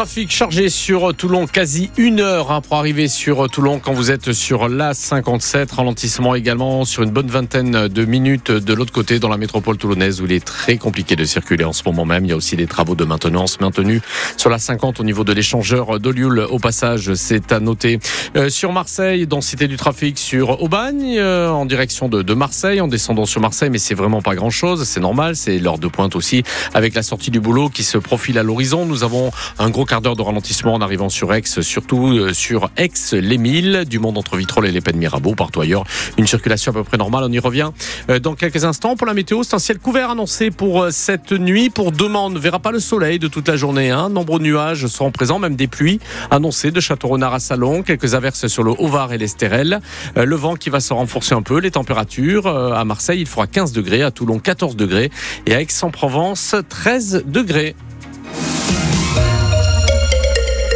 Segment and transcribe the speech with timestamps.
[0.00, 4.32] trafic chargé sur Toulon, quasi une heure hein, pour arriver sur Toulon quand vous êtes
[4.32, 5.72] sur la 57.
[5.72, 10.22] Ralentissement également sur une bonne vingtaine de minutes de l'autre côté dans la métropole toulonnaise
[10.22, 12.24] où il est très compliqué de circuler en ce moment même.
[12.24, 14.00] Il y a aussi des travaux de maintenance maintenus
[14.38, 16.46] sur la 50 au niveau de l'échangeur d'Olioul.
[16.48, 17.98] Au passage, c'est à noter.
[18.36, 22.88] Euh, sur Marseille, densité du trafic sur Aubagne euh, en direction de, de, Marseille, en
[22.88, 24.84] descendant sur Marseille, mais c'est vraiment pas grand chose.
[24.84, 28.38] C'est normal, c'est l'heure de pointe aussi avec la sortie du boulot qui se profile
[28.38, 28.86] à l'horizon.
[28.86, 32.70] Nous avons un gros quart d'heure de ralentissement en arrivant sur Aix, surtout euh, sur
[32.76, 35.82] Aix-les-Milles, du monde entre Vitrolles et les Pennes Mirabeau, partout ailleurs.
[36.16, 37.24] Une circulation à peu près normale.
[37.26, 37.72] On y revient
[38.08, 38.94] euh, dans quelques instants.
[38.94, 41.70] Pour la météo, c'est un ciel couvert annoncé pour euh, cette nuit.
[41.70, 43.90] Pour demain, on ne verra pas le soleil de toute la journée.
[43.90, 44.10] Hein.
[44.10, 45.98] Nombreux nuages seront présents, même des pluies
[46.30, 47.82] annoncées de Château-Renard à Salon.
[47.82, 49.80] Quelques averses sur le Haut-Var et l'Estérel.
[50.14, 51.58] Le vent qui va se renforcer un peu.
[51.58, 54.04] Les températures à Marseille, il fera 15 degrés.
[54.04, 55.10] À Toulon, 14 degrés.
[55.46, 57.74] Et à Aix-en-Provence, 13 degrés.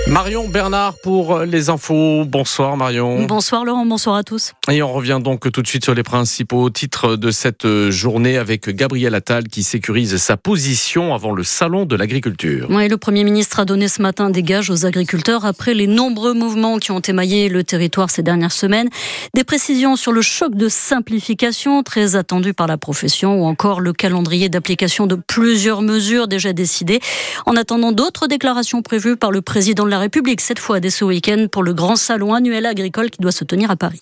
[0.06, 2.24] Marion Bernard pour les infos.
[2.26, 3.24] Bonsoir Marion.
[3.24, 4.52] Bonsoir Laurent, bonsoir à tous.
[4.70, 8.68] Et on revient donc tout de suite sur les principaux titres de cette journée avec
[8.68, 12.66] Gabriel Attal qui sécurise sa position avant le salon de l'agriculture.
[12.68, 16.34] Oui, le Premier ministre a donné ce matin des gages aux agriculteurs après les nombreux
[16.34, 18.90] mouvements qui ont émaillé le territoire ces dernières semaines.
[19.34, 23.94] Des précisions sur le choc de simplification très attendu par la profession ou encore le
[23.94, 27.00] calendrier d'application de plusieurs mesures déjà décidées.
[27.46, 31.04] En attendant d'autres déclarations prévues par le président de la République, cette fois dès ce
[31.04, 34.00] week-end, pour le grand salon annuel agricole qui doit se tenir à Paris.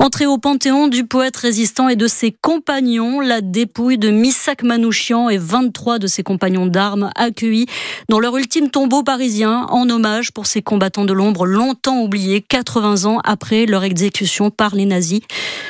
[0.00, 5.28] Entrée au panthéon du poète résistant et de ses compagnons, la dépouille de Missak Manouchian
[5.28, 7.66] et 23 de ses compagnons d'armes accueillis
[8.08, 13.06] dans leur ultime tombeau parisien en hommage pour ces combattants de l'ombre longtemps oubliés 80
[13.06, 15.20] ans après leur exécution par les nazis.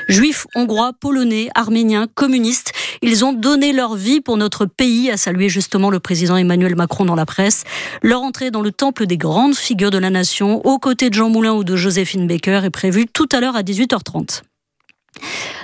[0.08, 5.48] Juifs, hongrois, polonais, arméniens, communistes, ils ont donné leur vie pour notre pays, a salué
[5.48, 7.64] justement le président Emmanuel Macron dans la presse.
[8.02, 11.30] Leur entrée dans le temple des grandes figures de la nation, aux côtés de Jean
[11.30, 14.17] Moulin ou de Joséphine Baker, est prévue tout à l'heure à 18h30.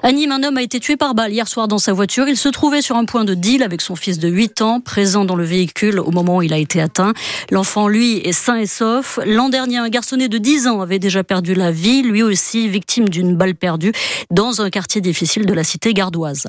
[0.02, 2.28] À Nîmes, un homme a été tué par balle hier soir dans sa voiture.
[2.28, 5.24] Il se trouvait sur un point de deal avec son fils de 8 ans, présent
[5.24, 7.14] dans le véhicule au moment où il a été atteint.
[7.50, 9.18] L'enfant, lui, est sain et sauf.
[9.24, 13.08] L'an dernier, un garçonnet de 10 ans avait déjà perdu la vie, lui aussi victime
[13.08, 13.92] d'une balle perdue,
[14.30, 16.48] dans un quartier difficile de la cité gardoise.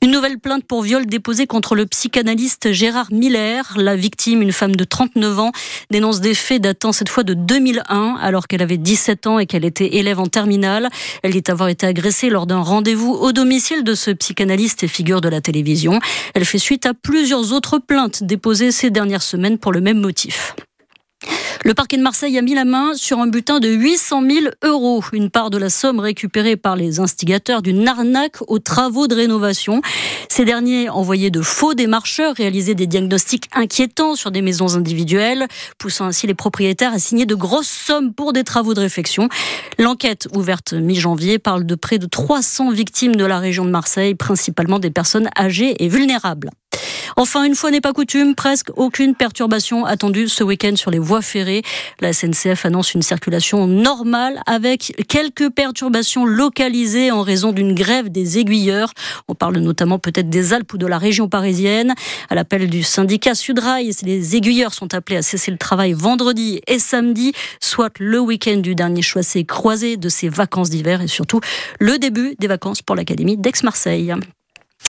[0.00, 3.74] Une nouvelle plainte pour viol déposée contre le psychanalyste Gérard Miller.
[3.76, 5.52] La victime, une femme de 39 ans,
[5.90, 9.64] dénonce des faits datant cette fois de 2001, alors qu'elle avait 17 ans et qu'elle
[9.64, 10.88] était élève en terminale.
[11.24, 15.20] Elle dit avoir été agressée lors d'un rendez-vous au domicile de ce psychanalyste et figure
[15.20, 15.98] de la télévision.
[16.34, 20.54] Elle fait suite à plusieurs autres plaintes déposées ces dernières semaines pour le même motif.
[21.64, 25.02] Le parquet de Marseille a mis la main sur un butin de 800 000 euros,
[25.12, 29.82] une part de la somme récupérée par les instigateurs d'une arnaque aux travaux de rénovation.
[30.28, 35.48] Ces derniers envoyaient de faux démarcheurs, réalisaient des diagnostics inquiétants sur des maisons individuelles,
[35.78, 39.28] poussant ainsi les propriétaires à signer de grosses sommes pour des travaux de réfection.
[39.78, 44.78] L'enquête, ouverte mi-janvier, parle de près de 300 victimes de la région de Marseille, principalement
[44.78, 46.50] des personnes âgées et vulnérables.
[47.20, 51.20] Enfin, une fois n'est pas coutume, presque aucune perturbation attendue ce week-end sur les voies
[51.20, 51.64] ferrées.
[52.00, 58.38] La SNCF annonce une circulation normale avec quelques perturbations localisées en raison d'une grève des
[58.38, 58.92] aiguilleurs.
[59.26, 61.92] On parle notamment peut-être des Alpes ou de la région parisienne.
[62.30, 66.78] À l'appel du syndicat Sudrail, les aiguilleurs sont appelés à cesser le travail vendredi et
[66.78, 71.40] samedi, soit le week-end du dernier choissé croisé de ces vacances d'hiver et surtout
[71.80, 74.14] le début des vacances pour l'Académie d'Aix-Marseille.